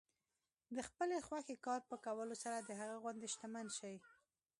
[0.75, 3.95] د خپلې خوښې کار په کولو سره د هغه غوندې شتمن شئ.